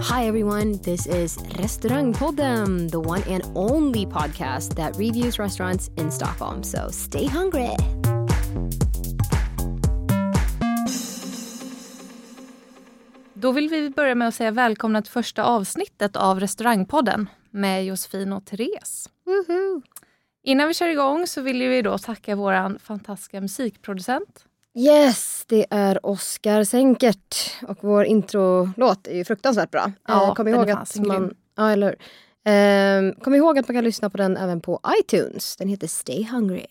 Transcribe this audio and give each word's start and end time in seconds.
Hi, 0.00 0.26
everyone. 0.26 0.78
This 0.82 1.06
is 1.06 1.38
Restaurangpodden, 1.38 2.90
the 2.90 3.00
one 3.00 3.22
and 3.28 3.42
only 3.54 4.06
podcast 4.06 4.74
that 4.76 4.96
reviews 4.96 5.38
restaurants 5.38 5.90
in 5.96 6.10
Stockholm. 6.10 6.62
So 6.62 6.90
stay 6.90 7.26
hungry. 7.26 7.76
Då 13.34 13.52
vill 13.52 13.68
vi 13.68 13.90
börja 13.90 14.14
med 14.14 14.28
att 14.28 14.34
säga 14.34 14.50
välkomna 14.50 15.02
till 15.02 15.12
första 15.12 15.44
avsnittet 15.44 16.16
av 16.16 16.40
Restaurangpodden 16.40 17.28
med 17.50 17.84
Josefin 17.84 18.32
och 18.32 18.44
Therese. 18.44 19.08
Innan 20.42 20.68
vi 20.68 20.74
kör 20.74 20.88
igång 20.88 21.26
så 21.26 21.40
vill 21.40 21.68
vi 21.68 21.82
då 21.82 21.98
tacka 21.98 22.36
vår 22.36 22.78
fantastiska 22.78 23.40
musikproducent. 23.40 24.44
Yes, 24.74 25.44
det 25.48 25.66
är 25.70 26.06
Oscar 26.06 26.64
Senkert. 26.64 27.36
Och 27.68 27.78
vår 27.80 28.04
introlåt 28.04 29.06
är 29.06 29.14
ju 29.16 29.24
fruktansvärt 29.24 29.70
bra. 29.70 29.92
Ja, 30.08 30.26
Eh, 30.28 30.34
kom 30.34 30.46
den 30.46 30.54
ihåg 30.54 30.70
att 30.70 30.96
man, 30.96 31.20
grym. 31.20 31.34
ja, 31.56 31.70
eller 31.70 31.86
hur? 31.86 31.98
Eh, 32.52 33.12
kom 33.22 33.34
ihåg 33.34 33.58
att 33.58 33.68
man 33.68 33.74
kan 33.76 33.84
lyssna 33.84 34.10
på 34.10 34.16
den 34.16 34.36
även 34.36 34.60
på 34.60 34.80
iTunes. 35.00 35.56
Den 35.56 35.68
heter 35.68 35.86
Stay 35.86 36.24
Hungry. 36.24 36.66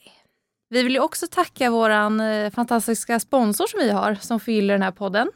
Vi 0.70 0.84
vill 0.84 0.94
ju 0.94 1.00
också 1.00 1.28
tacka 1.28 1.70
vår 1.70 1.90
eh, 1.90 2.50
fantastiska 2.54 3.20
sponsor 3.20 3.68
som 3.68 3.80
vi 3.80 3.90
har 3.90 4.16
som 4.16 4.40
fyller 4.40 4.74
den 4.74 4.82
här 4.82 4.92
podden. 4.92 5.32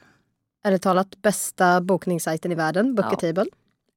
Eller 0.66 0.78
talat 0.78 1.22
bästa 1.22 1.82
bokningssajten 1.82 2.52
i 2.52 2.56
världen, 2.56 2.96
Bookatable. 2.96 3.46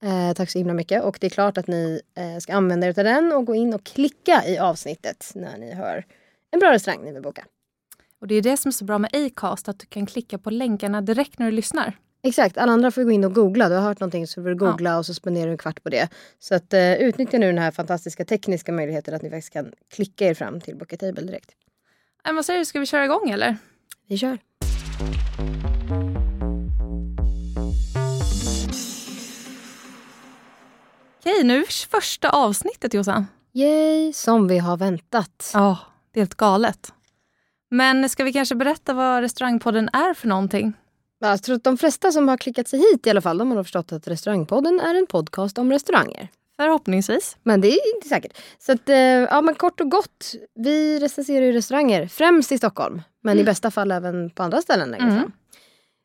Eh, 0.03 0.33
tack 0.37 0.51
så 0.51 0.59
himla 0.59 0.75
mycket. 0.75 1.05
Och 1.05 1.19
det 1.21 1.27
är 1.27 1.31
klart 1.31 1.59
att 1.59 1.67
ni 1.67 2.01
eh, 2.17 2.39
ska 2.41 2.55
använda 2.55 2.87
er 2.87 2.99
av 2.99 3.05
den 3.05 3.33
och 3.33 3.45
gå 3.47 3.55
in 3.55 3.75
och 3.75 3.85
klicka 3.85 4.43
i 4.47 4.59
avsnittet 4.59 5.33
när 5.35 5.59
ni 5.59 5.75
hör 5.75 6.05
en 6.51 6.61
bra 6.61 6.73
restaurang 6.73 7.05
ni 7.05 7.13
vill 7.13 7.23
boka. 7.23 7.45
Och 8.25 8.29
Det 8.29 8.35
är 8.35 8.43
det 8.43 8.57
som 8.57 8.69
är 8.69 8.73
så 8.73 8.85
bra 8.85 8.99
med 8.99 9.11
Acast, 9.15 9.69
att 9.69 9.79
du 9.79 9.87
kan 9.87 10.07
klicka 10.07 10.39
på 10.39 10.51
länkarna 10.51 11.01
direkt 11.01 11.39
när 11.39 11.47
du 11.47 11.53
lyssnar. 11.53 11.99
Exakt, 12.23 12.59
alla 12.59 12.73
andra 12.73 12.91
får 12.91 13.03
gå 13.03 13.11
in 13.11 13.25
och 13.25 13.35
googla. 13.35 13.69
Du 13.69 13.75
har 13.75 13.83
hört 13.83 14.01
någonting 14.01 14.27
så 14.27 14.43
får 14.43 14.49
du 14.49 14.57
googla 14.57 14.99
och 14.99 15.07
så 15.07 15.15
spenderar 15.15 15.47
du 15.47 15.53
en 15.53 15.59
kvart 15.59 15.83
på 15.83 15.89
det. 15.89 16.09
Så 16.39 16.55
att, 16.55 16.73
eh, 16.73 16.95
utnyttja 16.95 17.39
nu 17.39 17.47
den 17.47 17.59
här 17.59 17.71
fantastiska 17.71 18.25
tekniska 18.25 18.73
möjligheten 18.73 19.15
att 19.15 19.23
ni 19.23 19.31
faktiskt 19.31 19.53
kan 19.53 19.73
klicka 19.95 20.27
er 20.27 20.35
fram 20.35 20.61
till 20.61 20.77
Bookatable 20.77 21.23
direkt. 21.23 21.51
Äh, 22.29 22.35
vad 22.35 22.45
säger 22.45 22.59
du, 22.59 22.65
ska 22.65 22.81
vi 22.81 22.87
köra 22.87 23.05
igång 23.05 23.31
eller? 23.31 23.57
Vi 24.07 24.19
kör. 24.19 24.39
Okej, 31.21 31.45
nu 31.45 31.65
första 31.91 32.31
avsnittet 32.31 32.95
Jossan. 32.95 33.27
Yay, 33.53 34.13
som 34.13 34.49
vi 34.49 34.59
har 34.59 34.77
väntat. 34.77 35.51
Ja, 35.55 35.79
det 36.13 36.21
är 36.21 36.23
helt 36.23 36.35
galet. 36.35 36.93
Men 37.75 38.09
ska 38.09 38.25
vi 38.25 38.33
kanske 38.33 38.55
berätta 38.55 38.95
vad 38.95 39.21
Restaurangpodden 39.21 39.89
är 39.93 40.15
för 40.15 40.29
någonting? 40.29 40.73
Jag 41.21 41.43
tror 41.43 41.57
att 41.57 41.65
de 41.65 41.79
flesta 41.79 42.13
som 42.13 42.29
har 42.29 42.37
klickat 42.37 42.69
sig 42.69 42.79
hit 42.79 43.07
i 43.07 43.11
alla 43.11 43.21
fall, 43.21 43.39
de 43.39 43.51
har 43.51 43.63
förstått 43.63 43.93
att 43.93 44.09
Restaurangpodden 44.09 44.81
är 44.81 44.95
en 44.95 45.07
podcast 45.07 45.59
om 45.59 45.71
restauranger. 45.73 46.29
Förhoppningsvis. 46.57 47.37
Men 47.43 47.61
det 47.61 47.69
är 47.69 47.95
inte 47.97 48.09
säkert. 48.09 48.39
Så 48.59 48.73
att, 48.73 48.89
eh, 48.89 48.97
ja 48.97 49.41
men 49.41 49.55
kort 49.55 49.81
och 49.81 49.91
gott. 49.91 50.35
Vi 50.55 50.99
recenserar 50.99 51.47
ju 51.47 51.53
restauranger, 51.53 52.07
främst 52.07 52.53
i 52.53 52.59
Stockholm. 52.59 53.03
Men 53.23 53.39
i 53.39 53.45
bästa 53.45 53.71
fall 53.71 53.93
även 53.93 54.31
på 54.31 54.43
andra 54.43 54.63
ställen 54.63 54.91
längre 54.91 55.05
Mm. 55.05 55.33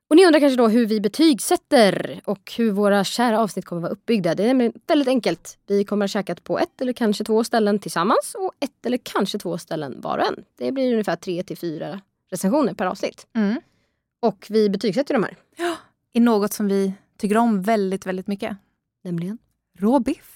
Och 0.09 0.15
ni 0.15 0.25
undrar 0.25 0.39
kanske 0.39 0.57
då 0.57 0.67
hur 0.67 0.85
vi 0.85 1.01
betygsätter 1.01 2.21
och 2.25 2.53
hur 2.57 2.71
våra 2.71 3.03
kära 3.03 3.39
avsnitt 3.39 3.65
kommer 3.65 3.81
vara 3.81 3.91
uppbyggda. 3.91 4.35
Det 4.35 4.43
är 4.43 4.71
väldigt 4.87 5.07
enkelt. 5.07 5.57
Vi 5.67 5.83
kommer 5.83 6.05
att 6.05 6.11
käkat 6.11 6.43
på 6.43 6.59
ett 6.59 6.81
eller 6.81 6.93
kanske 6.93 7.23
två 7.23 7.43
ställen 7.43 7.79
tillsammans 7.79 8.35
och 8.35 8.51
ett 8.59 8.85
eller 8.85 8.97
kanske 9.03 9.39
två 9.39 9.57
ställen 9.57 10.01
var 10.01 10.17
och 10.17 10.25
en. 10.25 10.43
Det 10.57 10.71
blir 10.71 10.91
ungefär 10.91 11.15
tre 11.15 11.43
till 11.43 11.57
fyra 11.57 12.01
recensioner 12.31 12.73
per 12.73 12.85
avsnitt. 12.85 13.27
Mm. 13.35 13.61
Och 14.19 14.47
vi 14.49 14.69
betygsätter 14.69 15.13
de 15.13 15.23
här. 15.23 15.35
Är 16.13 16.21
något 16.21 16.53
som 16.53 16.67
vi 16.67 16.93
tycker 17.17 17.37
om 17.37 17.61
väldigt, 17.61 18.05
väldigt 18.05 18.27
mycket. 18.27 18.57
Nämligen. 19.03 19.37
Råbiff. 19.79 20.35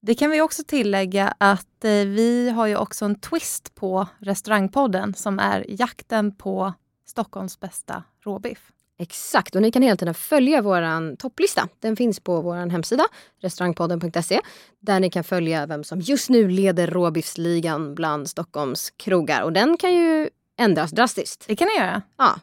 Det 0.00 0.14
kan 0.14 0.30
vi 0.30 0.40
också 0.40 0.64
tillägga 0.64 1.34
att 1.38 1.84
eh, 1.84 1.90
vi 1.90 2.50
har 2.50 2.66
ju 2.66 2.76
också 2.76 3.04
en 3.04 3.20
twist 3.20 3.74
på 3.74 4.06
Restaurangpodden 4.18 5.14
som 5.14 5.38
är 5.38 5.64
jakten 5.68 6.34
på 6.34 6.72
Stockholms 7.08 7.60
bästa 7.60 8.02
råbiff. 8.24 8.72
Exakt, 9.00 9.54
och 9.54 9.62
ni 9.62 9.70
kan 9.70 9.82
hela 9.82 9.96
tiden 9.96 10.14
följa 10.14 10.62
vår 10.62 11.16
topplista. 11.16 11.68
Den 11.80 11.96
finns 11.96 12.20
på 12.20 12.40
vår 12.40 12.70
hemsida, 12.70 13.04
restaurangpodden.se, 13.40 14.40
där 14.80 15.00
ni 15.00 15.10
kan 15.10 15.24
följa 15.24 15.66
vem 15.66 15.84
som 15.84 16.00
just 16.00 16.30
nu 16.30 16.48
leder 16.48 16.86
råbiffsligan 16.86 17.94
bland 17.94 18.28
Stockholms 18.28 18.90
krogar. 18.90 19.42
Och 19.42 19.52
den 19.52 19.76
kan 19.76 19.92
ju 19.92 20.30
ändras 20.58 20.90
drastiskt. 20.90 21.44
Det 21.48 21.56
kan 21.56 21.68
ni 21.68 21.80
göra. 21.80 22.02
Ja. 22.16 22.40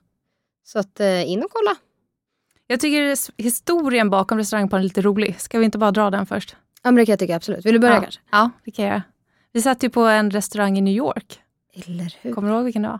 Så 0.63 0.79
att 0.79 0.99
eh, 0.99 1.31
in 1.31 1.43
och 1.43 1.51
kolla. 1.51 1.75
Jag 2.67 2.79
tycker 2.79 3.17
historien 3.43 4.09
bakom 4.09 4.37
Restaurangpodden 4.37 4.79
är 4.79 4.83
lite 4.83 5.01
rolig. 5.01 5.41
Ska 5.41 5.59
vi 5.59 5.65
inte 5.65 5.77
bara 5.77 5.91
dra 5.91 6.09
den 6.09 6.25
först? 6.25 6.55
Ja, 6.83 6.91
men 6.91 6.95
det 6.95 7.05
kan 7.05 7.13
jag 7.13 7.19
tycka 7.19 7.35
absolut. 7.35 7.65
Vill 7.65 7.73
du 7.73 7.79
börja 7.79 7.93
ja. 7.93 8.01
kanske? 8.01 8.21
Ja, 8.31 8.49
det 8.65 8.71
kan 8.71 8.85
jag 8.85 8.91
göra. 8.91 9.03
Vi 9.51 9.61
satt 9.61 9.83
ju 9.83 9.89
på 9.89 10.01
en 10.01 10.31
restaurang 10.31 10.77
i 10.77 10.81
New 10.81 10.93
York. 10.93 11.39
Eller 11.73 12.15
hur? 12.21 12.33
Kommer 12.33 12.49
du 12.49 12.55
ihåg 12.55 12.63
vilken 12.63 12.81
det 12.81 12.87
var? 12.87 12.99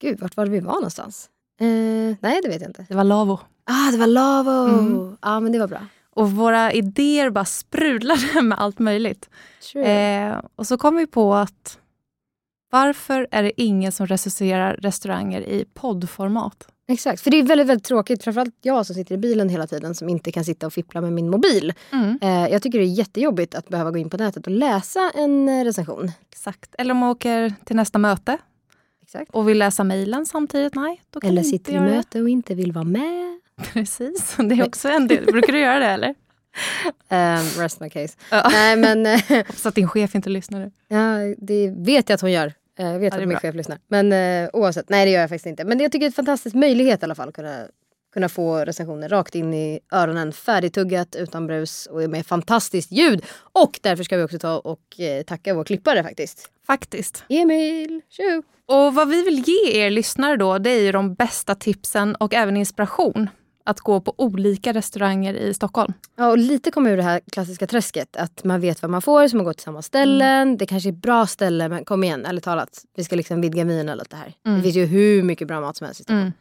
Gud, 0.00 0.20
vart 0.20 0.36
var 0.36 0.44
det 0.44 0.50
vi 0.50 0.60
var 0.60 0.74
någonstans? 0.74 1.30
Eh, 1.60 2.16
nej, 2.20 2.40
det 2.42 2.48
vet 2.48 2.60
jag 2.60 2.70
inte. 2.70 2.86
Det 2.88 2.94
var 2.94 3.04
Lavo. 3.04 3.40
Ah, 3.64 3.90
det 3.90 3.98
var 3.98 4.06
Lavo! 4.06 4.78
Mm. 4.78 5.16
Ja, 5.22 5.40
men 5.40 5.52
det 5.52 5.58
var 5.58 5.68
bra. 5.68 5.86
Och 6.14 6.30
våra 6.30 6.72
idéer 6.72 7.30
bara 7.30 7.44
sprudlade 7.44 8.42
med 8.42 8.58
allt 8.60 8.78
möjligt. 8.78 9.30
True. 9.72 9.84
Eh, 9.84 10.38
och 10.56 10.66
så 10.66 10.78
kom 10.78 10.96
vi 10.96 11.06
på 11.06 11.34
att 11.34 11.78
varför 12.70 13.28
är 13.30 13.42
det 13.42 13.60
ingen 13.60 13.92
som 13.92 14.06
recenserar 14.06 14.76
restauranger 14.76 15.40
i 15.40 15.64
poddformat? 15.74 16.68
Exakt, 16.88 17.22
för 17.22 17.30
det 17.30 17.36
är 17.36 17.42
väldigt, 17.42 17.66
väldigt 17.66 17.86
tråkigt. 17.86 18.24
Framförallt 18.24 18.54
jag 18.62 18.86
som 18.86 18.94
sitter 18.94 19.14
i 19.14 19.18
bilen 19.18 19.48
hela 19.48 19.66
tiden 19.66 19.94
som 19.94 20.08
inte 20.08 20.32
kan 20.32 20.44
sitta 20.44 20.66
och 20.66 20.72
fippla 20.72 21.00
med 21.00 21.12
min 21.12 21.30
mobil. 21.30 21.72
Mm. 21.92 22.18
Eh, 22.22 22.52
jag 22.52 22.62
tycker 22.62 22.78
det 22.78 22.84
är 22.84 22.86
jättejobbigt 22.86 23.54
att 23.54 23.68
behöva 23.68 23.90
gå 23.90 23.98
in 23.98 24.10
på 24.10 24.16
nätet 24.16 24.46
och 24.46 24.52
läsa 24.52 25.12
en 25.14 25.48
eh, 25.48 25.64
recension. 25.64 26.10
Exakt. 26.30 26.74
Eller 26.78 26.92
om 26.92 26.98
man 26.98 27.08
åker 27.08 27.54
till 27.64 27.76
nästa 27.76 27.98
möte 27.98 28.38
Exakt. 29.14 29.30
och 29.34 29.48
vill 29.48 29.58
läsa 29.58 29.84
mejlen 29.84 30.26
samtidigt. 30.26 30.74
Nej, 30.74 31.00
då 31.10 31.20
kan 31.20 31.30
Eller 31.30 31.42
sitter 31.42 31.72
i 31.72 31.80
möte 31.80 32.20
och 32.22 32.28
inte 32.28 32.54
vill 32.54 32.72
vara 32.72 32.84
med. 32.84 33.40
Precis, 33.72 34.36
det 34.38 34.54
är 34.54 34.66
också 34.66 34.88
en 34.88 35.06
del. 35.08 35.24
Brukar 35.24 35.52
du 35.52 35.58
göra 35.60 35.78
det 35.78 35.86
eller? 35.86 36.08
Um, 37.08 37.44
rest 37.62 37.80
my 37.80 37.90
case. 37.90 38.16
Ja. 38.30 38.48
Nej 38.52 38.76
men 38.76 39.06
eh, 39.06 39.20
Hoppas 39.28 39.66
att 39.66 39.74
din 39.74 39.88
chef 39.88 40.14
inte 40.14 40.30
lyssnar 40.30 40.58
nu. 40.60 40.70
ja, 40.88 41.34
det 41.38 41.70
vet 41.76 42.08
jag 42.08 42.14
att 42.14 42.20
hon 42.20 42.32
gör. 42.32 42.52
Eh, 42.78 42.86
Jag 42.86 42.98
vet 42.98 43.12
Ja, 43.14 43.16
att 43.20 43.28
min 43.28 43.28
bra. 43.28 43.38
chef 43.40 43.54
lyssnar. 43.54 43.78
Men 43.88 44.12
eh, 44.44 44.50
oavsett, 44.52 44.88
nej 44.88 45.04
det 45.04 45.10
gör 45.10 45.20
jag 45.20 45.28
faktiskt 45.30 45.46
inte. 45.46 45.64
Men 45.64 45.80
jag 45.80 45.92
tycker 45.92 46.00
det 46.00 46.06
är 46.06 46.08
en 46.08 46.12
fantastisk 46.12 46.54
möjlighet 46.56 47.02
i 47.02 47.04
alla 47.04 47.14
fall 47.14 47.28
att 47.28 47.34
kunna, 47.34 47.66
kunna 48.12 48.28
få 48.28 48.58
recensioner 48.58 49.08
rakt 49.08 49.34
in 49.34 49.54
i 49.54 49.80
öronen. 49.92 50.32
Färdigtuggat, 50.32 51.16
utan 51.16 51.46
brus 51.46 51.86
och 51.86 52.10
med 52.10 52.26
fantastiskt 52.26 52.92
ljud. 52.92 53.24
Och 53.52 53.80
därför 53.82 54.04
ska 54.04 54.16
vi 54.16 54.22
också 54.22 54.38
ta 54.38 54.58
och 54.58 55.00
eh, 55.00 55.22
tacka 55.22 55.54
vår 55.54 55.64
klippare 55.64 56.02
faktiskt. 56.02 56.50
Faktiskt. 56.66 57.24
Emil! 57.28 58.00
Tjo! 58.08 58.42
Och 58.66 58.94
vad 58.94 59.08
vi 59.08 59.22
vill 59.22 59.44
ge 59.46 59.80
er 59.80 59.90
lyssnare 59.90 60.36
då, 60.36 60.58
det 60.58 60.70
är 60.70 60.80
ju 60.80 60.92
de 60.92 61.14
bästa 61.14 61.54
tipsen 61.54 62.14
och 62.14 62.34
även 62.34 62.56
inspiration 62.56 63.28
att 63.64 63.80
gå 63.80 64.00
på 64.00 64.14
olika 64.18 64.72
restauranger 64.72 65.34
i 65.34 65.54
Stockholm. 65.54 65.92
Ja, 66.16 66.30
och 66.30 66.38
lite 66.38 66.70
kommer 66.70 66.90
ur 66.90 66.96
det 66.96 67.02
här 67.02 67.20
klassiska 67.32 67.66
träsket. 67.66 68.16
Att 68.16 68.44
man 68.44 68.60
vet 68.60 68.82
vad 68.82 68.90
man 68.90 69.02
får, 69.02 69.28
så 69.28 69.36
man 69.36 69.44
går 69.44 69.52
till 69.52 69.62
samma 69.62 69.82
ställen. 69.82 70.56
Det 70.56 70.66
kanske 70.66 70.88
är 70.88 70.92
bra 70.92 71.26
ställen, 71.26 71.70
men 71.70 71.84
kom 71.84 72.04
igen, 72.04 72.26
ärligt 72.26 72.44
talat. 72.44 72.82
Vi 72.96 73.04
ska 73.04 73.16
liksom 73.16 73.40
vidga 73.40 73.64
vyerna 73.64 73.94
lite 73.94 74.16
här. 74.16 74.56
Det 74.56 74.62
finns 74.62 74.76
ju 74.76 74.86
hur 74.86 75.22
mycket 75.22 75.48
bra 75.48 75.60
mat 75.60 75.76
som 75.76 75.84
helst 75.84 76.00
i 76.00 76.02
Stockholm. 76.02 76.20
Mm. 76.20 76.32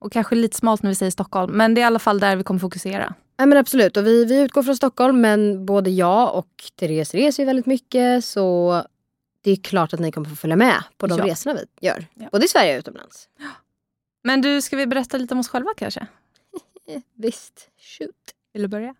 Och 0.00 0.12
kanske 0.12 0.34
lite 0.34 0.56
smalt 0.56 0.82
när 0.82 0.90
vi 0.90 0.94
säger 0.94 1.10
Stockholm, 1.10 1.52
men 1.52 1.74
det 1.74 1.80
är 1.80 1.82
i 1.82 1.86
alla 1.86 1.98
fall 1.98 2.20
där 2.20 2.36
vi 2.36 2.44
kommer 2.44 2.60
fokusera. 2.60 3.14
Ja, 3.36 3.46
men 3.46 3.58
absolut, 3.58 3.96
och 3.96 4.06
vi, 4.06 4.24
vi 4.24 4.40
utgår 4.40 4.62
från 4.62 4.76
Stockholm 4.76 5.20
men 5.20 5.66
både 5.66 5.90
jag 5.90 6.34
och 6.34 6.48
Therese 6.80 7.14
reser 7.14 7.42
ju 7.42 7.46
väldigt 7.46 7.66
mycket 7.66 8.24
så 8.24 8.82
det 9.44 9.50
är 9.50 9.56
klart 9.56 9.92
att 9.94 10.00
ni 10.00 10.12
kommer 10.12 10.28
få 10.28 10.36
följa 10.36 10.56
med 10.56 10.82
på 10.96 11.06
de 11.06 11.18
Ja. 11.18 11.26
resorna 11.26 11.54
vi 11.80 11.86
gör. 11.86 12.06
Ja. 12.14 12.28
Både 12.32 12.44
i 12.44 12.48
Sverige 12.48 12.74
och 12.74 12.78
utomlands. 12.78 13.28
Men 14.24 14.40
du, 14.40 14.62
ska 14.62 14.76
vi 14.76 14.86
berätta 14.86 15.16
lite 15.18 15.34
om 15.34 15.40
oss 15.40 15.48
själva 15.48 15.70
kanske? 15.76 16.06
Visst, 17.16 17.68
shoot. 17.98 18.14
Vill 18.52 18.62
du 18.62 18.68
börja? 18.68 18.94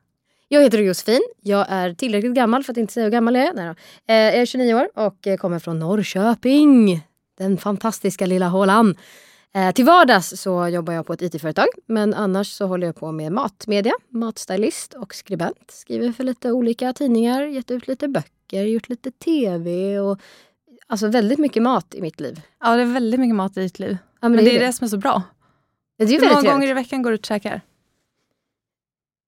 Jag 0.49 0.63
heter 0.63 0.79
Josefin. 0.79 1.21
Jag 1.43 1.67
är 1.69 1.95
tillräckligt 1.95 2.35
gammal 2.35 2.65
för 2.65 2.73
att 2.73 2.77
inte 2.77 2.93
säga 2.93 3.05
hur 3.05 3.11
gammal 3.13 3.35
jag 3.35 3.45
är. 3.47 3.53
Nej. 3.55 3.75
Eh, 4.07 4.15
jag 4.35 4.35
är 4.43 4.47
29 4.47 4.75
år 4.75 4.89
och 4.95 5.27
eh, 5.27 5.37
kommer 5.37 5.59
från 5.59 5.79
Norrköping. 5.79 7.01
Den 7.39 7.59
fantastiska 7.59 8.27
lilla 8.27 8.49
hålan. 8.49 8.97
Eh, 9.59 9.73
till 9.73 9.85
vardags 9.85 10.41
så 10.41 10.69
jobbar 10.69 10.93
jag 10.93 11.07
på 11.07 11.13
ett 11.13 11.23
IT-företag 11.23 11.67
men 11.87 12.15
annars 12.15 12.53
så 12.53 12.67
håller 12.67 12.87
jag 12.87 12.97
på 12.97 13.13
med 13.13 13.33
matmedia, 13.33 13.93
matstylist 14.09 14.95
och 14.95 15.15
skribent. 15.15 15.71
Skriver 15.71 16.13
för 16.13 16.25
lite 16.25 16.53
olika 16.53 16.93
tidningar, 16.93 17.43
gett 17.43 17.71
ut 17.71 17.89
lite 17.89 18.09
böcker, 18.09 18.63
gjort 18.65 18.89
lite 18.89 19.11
TV 19.11 19.99
och 20.01 20.19
alltså 20.87 21.09
väldigt 21.09 21.39
mycket 21.39 21.63
mat 21.63 21.95
i 21.95 22.01
mitt 22.03 22.21
liv. 22.21 22.41
Ja, 22.61 22.77
det 22.77 22.83
är 22.83 22.87
väldigt 22.87 23.21
mycket 23.21 23.35
mat 23.35 23.57
i 23.57 23.61
ditt 23.61 23.79
liv. 23.79 23.97
Ja, 24.21 24.29
men, 24.29 24.45
det 24.45 24.51
är 24.57 24.61
det. 24.61 24.67
det 24.67 24.73
som 24.73 24.85
är 24.85 24.89
så 24.89 24.97
bra. 24.97 25.23
Det 25.99 26.05
är 26.05 26.09
Hur 26.09 26.21
många 26.21 26.31
trevligt. 26.31 26.53
gånger 26.53 26.69
i 26.69 26.73
veckan 26.73 27.03
går 27.03 27.11
du 27.11 27.15
ut 27.15 27.21
och 27.21 27.27
käkar? 27.27 27.61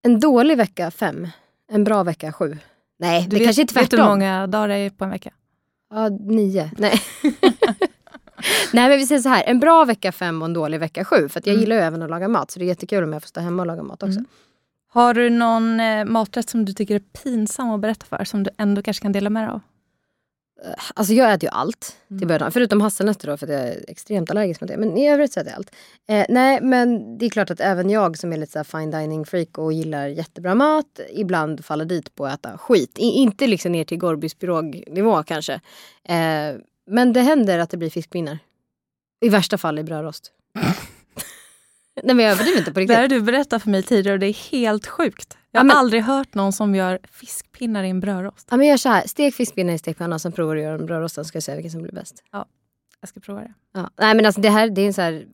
En 0.02 0.20
dålig 0.20 0.56
vecka 0.56 0.90
fem, 0.90 1.28
en 1.72 1.84
bra 1.84 2.02
vecka 2.02 2.32
sju. 2.32 2.58
Nej, 2.98 3.22
Du 3.22 3.28
det 3.28 3.36
vet, 3.36 3.44
kanske 3.46 3.62
är 3.62 3.66
tvärtom. 3.66 3.82
Vet 3.82 3.90
du 3.90 3.96
hur 3.96 4.08
många 4.08 4.46
dagar 4.46 4.68
det 4.68 4.74
är 4.74 4.90
på 4.90 5.04
en 5.04 5.10
vecka? 5.10 5.32
Ja, 5.90 6.08
nio. 6.08 6.70
Nej. 6.78 7.00
Nej 8.72 8.88
men 8.88 8.98
vi 8.98 9.06
säger 9.06 9.20
så 9.20 9.28
här, 9.28 9.44
en 9.46 9.60
bra 9.60 9.84
vecka 9.84 10.12
fem 10.12 10.42
och 10.42 10.46
en 10.46 10.52
dålig 10.52 10.80
vecka 10.80 11.04
sju. 11.04 11.28
För 11.28 11.40
jag 11.44 11.48
Mm. 11.52 11.60
gillar 11.60 11.76
ju 11.76 11.82
även 11.82 12.02
att 12.02 12.10
laga 12.10 12.28
mat 12.28 12.50
så 12.50 12.58
det 12.58 12.64
är 12.64 12.66
jättekul 12.66 13.04
om 13.04 13.12
jag 13.12 13.22
får 13.22 13.28
stå 13.28 13.40
hemma 13.40 13.62
och 13.62 13.66
laga 13.66 13.82
mat 13.82 14.02
också. 14.02 14.18
Mm. 14.18 14.26
Har 14.92 15.14
du 15.14 15.30
någon 15.30 15.80
eh, 15.80 16.04
maträtt 16.04 16.50
som 16.50 16.64
du 16.64 16.72
tycker 16.72 16.94
är 16.94 16.98
pinsam 17.22 17.70
att 17.70 17.80
berätta 17.80 18.06
för, 18.06 18.24
som 18.24 18.42
du 18.42 18.50
ändå 18.58 18.82
kanske 18.82 19.02
kan 19.02 19.12
dela 19.12 19.30
med 19.30 19.42
dig 19.42 19.50
av? 19.50 19.60
Alltså 20.94 21.12
jag 21.14 21.32
äter 21.32 21.44
ju 21.44 21.50
allt 21.52 21.96
till 22.08 22.16
Mm. 22.16 22.28
början. 22.28 22.52
Förutom 22.52 22.80
hasselnötter 22.80 23.26
då 23.28 23.36
för 23.36 23.46
att 23.46 23.52
jag 23.52 23.60
är 23.60 23.84
extremt 23.88 24.30
allergisk 24.30 24.60
mot 24.60 24.68
det. 24.70 24.76
Men 24.76 24.96
i 24.98 25.08
övrigt 25.10 25.32
så 25.32 25.40
äter 25.40 25.50
jag 25.52 25.56
allt. 25.56 25.70
Eh, 26.08 26.26
nej 26.28 26.60
men 26.62 27.18
det 27.18 27.26
är 27.26 27.30
klart 27.30 27.50
att 27.50 27.60
även 27.60 27.90
jag 27.90 28.18
som 28.18 28.32
är 28.32 28.36
lite 28.36 28.52
så 28.52 28.58
här 28.58 28.64
fine 28.64 28.90
dining 28.90 29.24
freak 29.26 29.58
och 29.58 29.72
gillar 29.72 30.06
jättebra 30.06 30.54
mat 30.54 31.00
ibland 31.12 31.64
faller 31.64 31.84
dit 31.84 32.14
på 32.14 32.26
att 32.26 32.34
äta 32.46 32.58
skit. 32.58 32.98
I, 32.98 33.02
inte 33.10 33.46
liksom 33.46 33.72
ner 33.72 33.84
till 33.84 33.98
Gorbys 33.98 34.34
pirognivå 34.34 35.22
kanske. 35.22 35.52
Eh, 36.04 36.54
men 36.86 37.12
det 37.12 37.20
händer 37.20 37.58
att 37.58 37.70
det 37.70 37.76
blir 37.76 37.90
fiskpinnar. 37.90 38.38
I 39.20 39.28
värsta 39.28 39.58
fall 39.58 39.78
i 39.78 39.82
brödrost. 39.84 40.32
nej 42.02 42.14
men 42.16 42.18
jag 42.24 42.32
överdriver 42.32 42.58
inte 42.58 42.70
på 42.72 42.74
Det 42.74 42.80
riktigt. 42.80 42.94
här 42.96 43.02
har 43.02 43.08
du 43.08 43.20
berättat 43.20 43.62
för 43.62 43.70
mig 43.70 43.82
tidigare 43.82 44.14
och 44.14 44.20
det 44.20 44.26
är 44.26 44.50
helt 44.50 44.86
sjukt. 44.86 45.36
Jag 45.50 45.58
Ja, 45.58 45.60
har 45.60 45.64
men- 45.66 45.76
aldrig 45.76 46.02
hört 46.02 46.34
någon 46.34 46.52
som 46.52 46.74
gör 46.74 46.98
fiskpinnar 47.12 47.84
i 47.84 47.90
en 47.90 48.00
brödrost. 48.00 48.48
Ja, 48.50 48.56
men 48.56 48.66
gör 48.66 48.76
så 48.76 48.88
här, 48.88 49.06
stek 49.06 49.34
fiskpinnar 49.34 49.72
i 49.74 49.78
stekpanna 49.78 50.14
och 50.14 50.20
sen 50.20 50.32
provar 50.32 50.54
du 50.54 50.60
att 50.60 50.64
göra 50.64 50.74
en 50.74 50.86
brödrost. 50.86 51.26
ska 51.26 51.36
jag 51.36 51.42
säga 51.42 51.56
vilken 51.56 51.70
som 51.70 51.82
blir 51.82 51.92
bäst. 51.92 52.22
Jag 53.00 53.08
ska 53.08 53.20
prova 53.20 53.40
det. 53.40 53.52
Ja. 53.74 53.90
Nej 53.96 54.14
men 54.14 54.26
alltså 54.26 54.40
det 54.40 54.50
här 54.50 54.70
det 54.70 54.80
är 54.82 54.86
en 54.86 54.94
så 54.94 55.02
här 55.02 55.26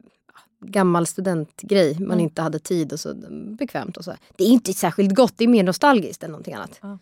gammal 0.61 1.07
studentgrej. 1.07 1.95
Man 1.95 2.05
Mm. 2.07 2.21
inte 2.21 2.43
hade 2.43 2.59
tid 2.59 2.93
och 2.93 3.01
så 3.01 3.15
bekvämt 3.59 3.97
och 3.97 4.05
så. 4.05 4.15
Det 4.37 4.45
är 4.45 4.49
inte 4.49 4.73
särskilt 4.73 5.15
gott, 5.15 5.33
det 5.37 5.45
är 5.45 5.49
mer 5.49 5.63
nostalgiskt 5.65 6.23
än 6.23 6.31
någonting 6.31 6.55
annat. 6.55 6.79
Ja. 6.83 6.99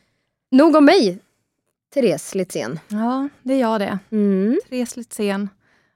Nog 0.51 0.77
om 0.77 0.85
mig, 0.85 1.19
Therese 1.95 2.35
Litzén. 2.35 2.81
Ja, 2.89 3.29
det 3.43 3.55
är 3.55 3.61
jag 3.61 3.81
det. 3.81 3.99
Mm. 4.11 4.59
Therese 4.69 4.97
Litzén. 4.97 5.49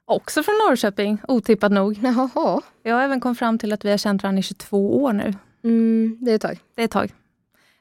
Också 0.09 0.43
från 0.43 0.55
Norrköping, 0.55 1.19
otippat 1.29 1.73
nog. 1.73 1.99
Jaha. 2.03 2.61
Jag 2.83 2.95
har 2.95 3.03
även 3.03 3.21
kommit 3.21 3.39
fram 3.39 3.59
till 3.59 3.73
att 3.73 3.85
vi 3.85 3.91
har 3.91 3.99
känt 3.99 4.23
varandra 4.23 4.41
i 4.41 4.43
22 4.43 5.03
år 5.03 5.13
nu. 5.13 5.35
Mm, 5.65 6.19
det 6.21 6.31
är 6.31 6.35
ett 6.35 6.43
tag. 6.43 6.59
Det 6.75 6.83
är 6.83 6.85
ett 6.85 6.91
tag. 6.91 7.15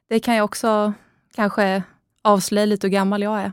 Det 0.09 0.19
kan 0.19 0.35
jag 0.35 0.45
också 0.45 0.93
kanske 1.35 1.83
avslöja 2.21 2.65
lite 2.65 2.87
hur 2.87 2.91
gammal 2.91 3.21
jag 3.23 3.39
är. 3.39 3.51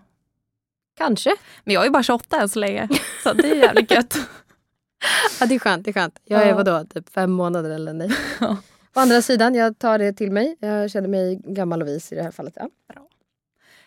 Kanske. 0.98 1.36
Men 1.64 1.74
jag 1.74 1.86
är 1.86 1.90
bara 1.90 2.02
28 2.02 2.40
än 2.40 2.48
så 2.48 2.58
länge, 2.58 2.88
så 3.22 3.32
det 3.32 3.50
är 3.50 3.54
jävligt 3.54 3.90
gött. 3.90 4.16
Ja, 5.40 5.46
det 5.46 5.54
är 5.54 5.58
skönt. 5.58 5.84
Det 5.84 5.90
är 5.90 5.92
skönt. 5.92 6.20
Jag 6.24 6.42
är 6.42 6.48
Ja. 6.48 6.54
vadå, 6.54 6.84
typ 6.94 7.08
fem 7.10 7.32
månader 7.32 7.70
eller 7.70 7.92
nej. 7.92 8.10
Ja. 8.40 8.56
Å 8.96 9.00
andra 9.00 9.22
sidan, 9.22 9.54
jag 9.54 9.78
tar 9.78 9.98
det 9.98 10.12
till 10.12 10.30
mig. 10.32 10.56
Jag 10.60 10.90
känner 10.90 11.08
mig 11.08 11.40
gammal 11.44 11.82
och 11.82 11.88
vis 11.88 12.12
i 12.12 12.14
det 12.14 12.22
här 12.22 12.30
fallet. 12.30 12.54
Ja. 12.56 12.68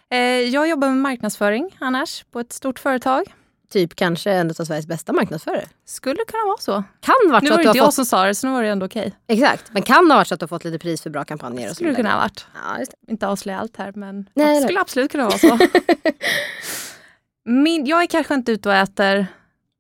Eh, 0.09 0.17
Jag 0.19 0.69
jobbar 0.69 0.87
med 0.87 0.97
marknadsföring 0.97 1.77
annars 1.79 2.25
på 2.31 2.39
ett 2.39 2.53
stort 2.53 2.79
företag. 2.79 3.33
Typ 3.71 3.95
kanske 3.95 4.31
en 4.31 4.49
av 4.49 4.53
Sveriges 4.53 4.87
bästa 4.87 5.13
marknadsförare. 5.13 5.65
Skulle 5.85 6.19
kunna 6.27 6.45
vara 6.45 6.57
så. 6.57 6.83
Kan 6.99 7.31
varit 7.31 7.43
Nu 7.43 7.47
så 7.47 7.53
var 7.53 7.59
att 7.59 7.63
det 7.63 7.69
inte 7.69 7.77
jag 7.77 7.85
fått... 7.85 7.93
som 7.93 8.05
sa 8.05 8.25
det, 8.25 8.35
så 8.35 8.47
nu 8.47 8.53
var 8.53 8.63
det 8.63 8.69
ändå 8.69 8.85
okej. 8.85 9.13
Exakt, 9.27 9.73
men 9.73 9.81
kan 9.81 10.11
ha 10.11 10.17
varit 10.17 10.27
så 10.27 10.33
att 10.33 10.39
du 10.39 10.43
har 10.43 10.47
fått 10.47 10.63
lite 10.63 10.79
pris 10.79 11.01
för 11.01 11.09
bra 11.09 11.23
kampanjer. 11.23 11.69
Och 11.69 11.75
Skulle 11.75 11.89
det 11.89 11.97
vidare. 11.97 12.03
kunna 12.03 12.13
ha 12.15 12.19
varit. 12.19 12.45
Ja, 12.53 12.85
det. 13.05 13.11
Inte 13.11 13.27
avslöja 13.27 13.59
allt 13.59 13.77
här, 13.77 13.91
men 13.95 14.29
Nej, 14.33 14.55
det 14.55 14.63
skulle 14.63 14.79
absolut 14.79 15.11
kunna 15.11 15.23
vara 15.23 15.37
så. 15.37 15.57
Min, 17.45 17.85
jag 17.85 18.01
är 18.03 18.07
kanske 18.07 18.33
inte 18.33 18.51
ute 18.51 18.69
och 18.69 18.75
äter 18.75 19.27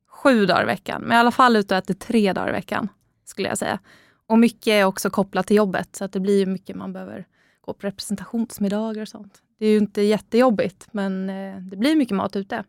sju 0.09 0.45
dagar 0.45 0.63
i 0.63 0.65
veckan, 0.65 1.01
men 1.01 1.17
i 1.17 1.19
alla 1.19 1.31
fall 1.31 1.55
ute 1.55 1.73
och 1.73 1.77
äter 1.77 1.93
tre 1.93 2.33
dagar 2.33 2.49
i 2.49 2.51
veckan. 2.51 2.89
skulle 3.25 3.47
jag 3.47 3.57
säga. 3.57 3.79
Och 4.27 4.39
mycket 4.39 4.67
är 4.67 4.83
också 4.83 5.09
kopplat 5.09 5.47
till 5.47 5.55
jobbet, 5.55 5.95
så 5.95 6.05
att 6.05 6.11
det 6.11 6.19
blir 6.19 6.45
mycket 6.45 6.75
man 6.75 6.93
behöver 6.93 7.25
gå 7.61 7.73
på 7.73 7.87
representationsmiddagar 7.87 9.01
och 9.01 9.07
sånt. 9.07 9.41
Det 9.59 9.65
är 9.65 9.69
ju 9.69 9.77
inte 9.77 10.01
jättejobbigt, 10.01 10.87
men 10.91 11.29
eh, 11.29 11.57
det 11.61 11.77
blir 11.77 11.95
mycket 11.95 12.17
mat 12.17 12.35
ute. 12.35 12.63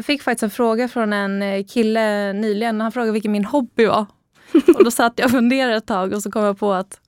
Jag 0.00 0.04
fick 0.04 0.22
faktiskt 0.22 0.42
en 0.42 0.50
fråga 0.50 0.88
från 0.88 1.12
en 1.12 1.42
eh, 1.42 1.64
kille 1.64 2.32
nyligen. 2.32 2.80
Han 2.80 2.92
frågade 2.92 3.12
vilken 3.12 3.32
min 3.32 3.44
hobby 3.44 3.86
var. 3.86 4.06
Och 4.74 4.84
då 4.84 4.90
satt 4.90 5.18
jag 5.18 5.24
och 5.26 5.30
funderade 5.30 5.76
ett 5.76 5.86
tag 5.86 6.12
och 6.12 6.22
så 6.22 6.30
kom 6.30 6.44
jag 6.44 6.58
på 6.58 6.72
att 6.72 7.00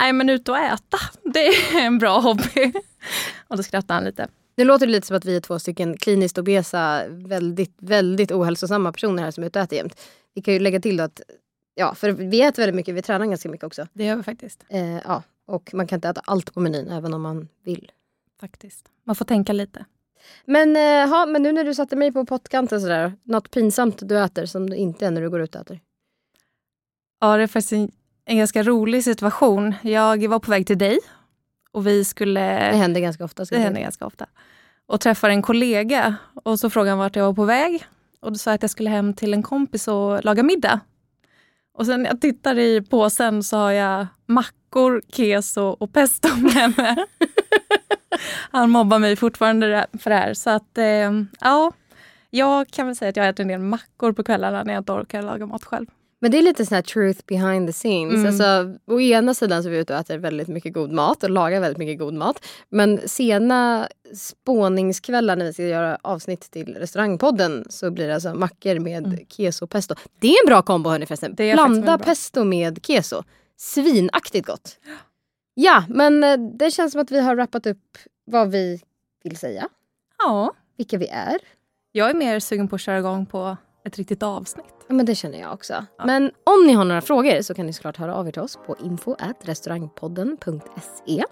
nej 0.00 0.12
men 0.12 0.30
ut 0.30 0.48
och 0.48 0.58
äta, 0.58 0.98
det 1.34 1.46
är 1.46 1.86
en 1.86 1.98
bra 1.98 2.20
hobby. 2.20 2.72
Och 3.48 3.56
då 3.56 3.62
skrattade 3.62 3.94
han 3.94 4.04
lite. 4.04 4.28
Det 4.54 4.64
låter 4.64 4.86
lite 4.86 5.06
som 5.06 5.16
att 5.16 5.24
vi 5.24 5.36
är 5.36 5.40
två 5.40 5.58
stycken 5.58 5.96
kliniskt 5.96 6.38
obesa, 6.38 7.08
väldigt, 7.08 7.74
väldigt 7.78 8.32
ohälsosamma 8.32 8.92
personer 8.92 9.22
här 9.22 9.30
som 9.30 9.42
är 9.42 9.46
ute 9.48 9.58
och 9.58 9.64
äter 9.64 9.78
jämt. 9.78 10.00
Vi 10.34 10.42
kan 10.42 10.54
ju 10.54 10.60
lägga 10.60 10.80
till 10.80 10.96
då 10.96 11.04
att, 11.04 11.20
ja, 11.74 11.94
för 11.94 12.10
vi 12.10 12.42
äter 12.42 12.62
väldigt 12.62 12.76
mycket, 12.76 12.94
vi 12.94 13.02
tränar 13.02 13.26
ganska 13.26 13.48
mycket 13.48 13.66
också. 13.66 13.86
Det 13.92 14.04
gör 14.04 14.16
vi 14.16 14.22
faktiskt. 14.22 14.64
Eh, 14.68 14.96
ja, 14.96 15.22
och 15.46 15.70
man 15.74 15.86
kan 15.86 15.96
inte 15.96 16.08
äta 16.08 16.20
allt 16.24 16.54
på 16.54 16.60
menyn 16.60 16.88
även 16.88 17.14
om 17.14 17.22
man 17.22 17.48
vill. 17.64 17.92
faktiskt. 18.40 18.86
Man 19.04 19.16
får 19.16 19.24
tänka 19.24 19.52
lite. 19.52 19.84
Men, 20.44 20.76
eh, 20.76 21.08
ha, 21.08 21.26
men 21.26 21.42
nu 21.42 21.52
när 21.52 21.64
du 21.64 21.74
satte 21.74 21.96
mig 21.96 22.12
på 22.12 22.26
pottkanten 22.26 22.80
sådär, 22.80 23.12
något 23.22 23.50
pinsamt 23.50 24.08
du 24.08 24.18
äter 24.18 24.46
som 24.46 24.70
du 24.70 24.76
inte 24.76 25.06
är 25.06 25.10
när 25.10 25.20
du 25.20 25.30
går 25.30 25.40
ut 25.40 25.54
och 25.54 25.60
äter? 25.60 25.80
Ja, 27.20 27.36
det 27.36 27.42
är 27.42 27.46
faktiskt 27.46 27.72
en, 27.72 27.90
en 28.24 28.38
ganska 28.38 28.62
rolig 28.62 29.04
situation. 29.04 29.74
Jag 29.82 30.28
var 30.28 30.38
på 30.38 30.50
väg 30.50 30.66
till 30.66 30.78
dig 30.78 30.98
och 31.72 31.86
vi 31.86 32.04
skulle... 32.04 32.40
Det 32.40 32.76
händer 32.76 33.00
ganska 33.00 33.24
ofta. 33.24 33.44
Det 33.44 33.58
händer 33.58 33.80
ganska 33.80 34.06
ofta. 34.06 34.26
Och 34.86 35.00
träffar 35.00 35.30
en 35.30 35.42
kollega 35.42 36.14
och 36.44 36.60
så 36.60 36.70
frågade 36.70 36.90
han 36.90 36.98
vart 36.98 37.16
jag 37.16 37.24
var 37.24 37.34
på 37.34 37.44
väg. 37.44 37.84
Och 38.20 38.32
då 38.32 38.38
sa 38.38 38.50
jag 38.50 38.54
att 38.54 38.62
jag 38.62 38.70
skulle 38.70 38.90
hem 38.90 39.14
till 39.14 39.34
en 39.34 39.42
kompis 39.42 39.88
och 39.88 40.24
laga 40.24 40.42
middag. 40.42 40.80
Och 41.78 41.86
sen 41.86 42.02
när 42.02 42.10
jag 42.10 42.20
tittar 42.20 42.58
i 42.58 42.82
påsen 42.82 43.42
så 43.42 43.56
har 43.56 43.70
jag 43.72 44.06
mackor, 44.26 45.02
keso 45.12 45.62
och 45.62 45.92
pesto 45.92 46.28
med 46.36 46.74
mig. 46.78 46.96
Han 48.50 48.70
mobbar 48.70 48.98
mig 48.98 49.16
fortfarande 49.16 49.86
för 49.98 50.10
det 50.10 50.16
här. 50.16 50.34
Så 50.34 50.50
att 50.50 50.78
eh, 50.78 51.12
ja, 51.40 51.72
jag 52.30 52.68
kan 52.68 52.86
väl 52.86 52.96
säga 52.96 53.08
att 53.08 53.16
jag 53.16 53.28
äter 53.28 53.42
en 53.42 53.48
del 53.48 53.60
mackor 53.60 54.12
på 54.12 54.24
kvällarna 54.24 54.62
när 54.62 54.72
jag 54.72 54.80
inte 54.80 54.92
orkar 54.92 55.22
laga 55.22 55.46
mat 55.46 55.64
själv. 55.64 55.86
Men 56.20 56.30
det 56.30 56.38
är 56.38 56.42
lite 56.42 56.66
sån 56.66 56.74
här 56.74 56.82
truth 56.82 57.20
behind 57.26 57.68
the 57.68 57.72
scenes. 57.72 58.14
Mm. 58.14 58.26
Alltså, 58.26 58.78
å 58.94 59.00
ena 59.00 59.34
sidan 59.34 59.62
så 59.62 59.68
är 59.68 59.72
vi 59.72 59.78
ute 59.78 59.92
och 59.94 60.00
äter 60.00 60.18
väldigt 60.18 60.48
mycket 60.48 60.72
god 60.72 60.92
mat 60.92 61.22
och 61.24 61.30
lagar 61.30 61.60
väldigt 61.60 61.78
mycket 61.78 61.98
god 61.98 62.14
mat. 62.14 62.44
Men 62.68 63.08
sena 63.08 63.88
spåningskvällar 64.14 65.36
när 65.36 65.44
vi 65.44 65.52
ska 65.52 65.62
göra 65.62 65.98
avsnitt 66.02 66.50
till 66.50 66.74
restaurangpodden 66.76 67.64
så 67.70 67.90
blir 67.90 68.06
det 68.08 68.14
alltså 68.14 68.34
mackor 68.34 68.78
med 68.78 69.06
Mm. 69.06 69.26
keso 69.28 69.64
och 69.64 69.70
pesto. 69.70 69.94
Det 70.18 70.28
är 70.28 70.44
en 70.44 70.48
bra 70.48 70.62
kombo 70.62 70.90
hörni 70.90 71.06
förresten. 71.06 71.34
Blanda 71.34 71.98
pesto 71.98 72.44
med 72.44 72.86
keso. 72.86 73.22
Svinaktigt 73.56 74.46
gott. 74.46 74.78
Ja, 75.54 75.84
men 75.88 76.24
eh, 76.24 76.36
det 76.58 76.70
känns 76.70 76.92
som 76.92 77.00
att 77.00 77.10
vi 77.10 77.20
har 77.20 77.36
rappat 77.36 77.66
upp 77.66 77.98
vad 78.24 78.50
vi 78.50 78.80
vill 79.24 79.36
säga. 79.36 79.68
Ja, 80.18 80.52
Vilka 80.76 80.98
vi 80.98 81.06
är. 81.08 81.38
jag 81.92 82.10
är 82.10 82.14
mer 82.14 82.40
sugen 82.40 82.68
på 82.68 82.74
att 82.74 82.80
köra 82.80 82.98
igång 82.98 83.26
på 83.26 83.56
ett 83.88 83.98
riktigt 83.98 84.22
avsnitt. 84.22 84.66
Ja, 84.88 84.94
men 84.94 85.06
det 85.06 85.14
känner 85.14 85.40
jag 85.40 85.52
också. 85.52 85.84
Men 86.04 86.30
om 86.44 86.66
ni 86.66 86.72
har 86.72 86.84
några 86.84 87.00
frågor 87.00 87.42
så 87.42 87.54
kan 87.54 87.66
ni 87.66 87.72
såklart 87.72 87.96
höra 87.96 88.14
av 88.14 88.28
er 88.28 88.32
till 88.32 88.42
oss 88.42 88.58
på 88.66 88.76
info.restaurangpodden.se. 88.84 91.24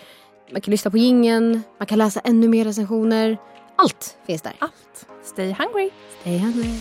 Man 0.53 0.61
kan 0.61 0.71
lyssna 0.71 0.91
på 0.91 0.99
gingen, 0.99 1.63
man 1.79 1.87
kan 1.87 1.99
läsa 1.99 2.21
ännu 2.21 2.49
mer 2.49 2.65
recensioner. 2.65 3.39
Allt 3.77 4.19
finns 4.27 4.43
där. 4.43 4.53
Allt. 4.59 5.07
Stay 5.23 5.57
hungry! 5.59 5.91
Stay 6.21 6.39
hungry. 6.39 6.81